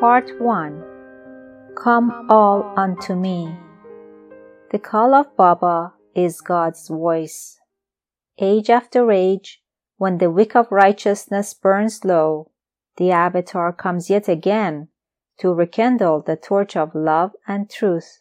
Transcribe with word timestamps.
Part 0.00 0.38
1 0.38 0.84
Come 1.74 2.26
all 2.28 2.70
unto 2.76 3.14
me. 3.14 3.56
The 4.70 4.78
call 4.78 5.14
of 5.14 5.34
Baba 5.36 5.94
is 6.14 6.42
God's 6.42 6.88
voice. 6.88 7.58
Age 8.38 8.68
after 8.68 9.10
age, 9.10 9.62
when 9.96 10.18
the 10.18 10.30
wick 10.30 10.54
of 10.54 10.70
righteousness 10.70 11.54
burns 11.54 12.04
low, 12.04 12.50
the 12.98 13.10
Avatar 13.10 13.72
comes 13.72 14.10
yet 14.10 14.28
again 14.28 14.88
to 15.38 15.54
rekindle 15.54 16.20
the 16.20 16.36
torch 16.36 16.76
of 16.76 16.94
love 16.94 17.30
and 17.48 17.70
truth. 17.70 18.20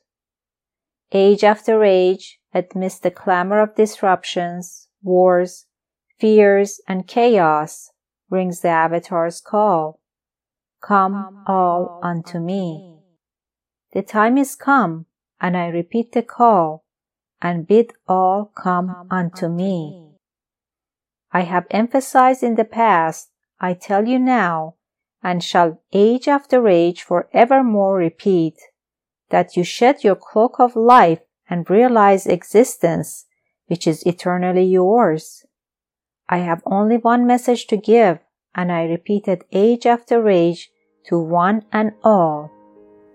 Age 1.11 1.43
after 1.43 1.83
age, 1.83 2.39
amidst 2.53 3.03
the 3.03 3.11
clamor 3.11 3.59
of 3.59 3.75
disruptions, 3.75 4.87
wars, 5.03 5.65
fears, 6.19 6.79
and 6.87 7.05
chaos, 7.05 7.91
rings 8.29 8.61
the 8.61 8.69
Avatar's 8.69 9.41
call. 9.41 9.99
Come 10.87 11.41
all 11.47 11.99
unto 12.03 12.37
me. 12.37 12.99
The 13.93 14.03
time 14.03 14.37
is 14.37 14.55
come, 14.55 15.07
and 15.41 15.57
I 15.57 15.69
repeat 15.69 16.11
the 16.11 16.21
call, 16.21 16.85
and 17.41 17.65
bid 17.65 17.93
all 18.07 18.51
come 18.55 19.07
unto 19.09 19.47
me. 19.47 20.11
I 21.31 21.41
have 21.41 21.65
emphasized 21.71 22.43
in 22.43 22.53
the 22.53 22.65
past, 22.65 23.31
I 23.59 23.73
tell 23.73 24.07
you 24.07 24.19
now, 24.19 24.75
and 25.23 25.43
shall 25.43 25.81
age 25.91 26.27
after 26.27 26.67
age 26.67 27.01
for 27.01 27.29
evermore 27.33 27.97
repeat, 27.97 28.53
that 29.31 29.57
you 29.57 29.63
shed 29.63 30.03
your 30.03 30.15
cloak 30.15 30.59
of 30.59 30.75
life 30.75 31.21
and 31.49 31.67
realize 31.67 32.27
existence, 32.27 33.25
which 33.65 33.87
is 33.87 34.05
eternally 34.05 34.65
yours. 34.65 35.47
I 36.29 36.37
have 36.37 36.61
only 36.63 36.97
one 36.97 37.25
message 37.25 37.65
to 37.67 37.75
give, 37.75 38.19
and 38.53 38.71
I 38.71 38.83
repeat 38.83 39.27
it 39.27 39.47
age 39.51 39.87
after 39.87 40.29
age 40.29 40.69
to 41.07 41.19
one 41.19 41.63
and 41.71 41.91
all. 42.03 42.51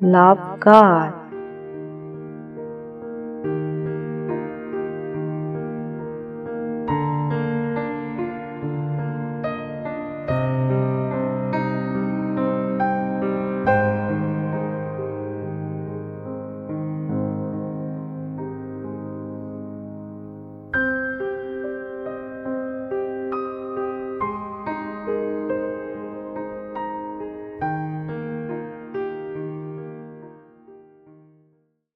Love 0.01 0.61
God. 0.61 1.20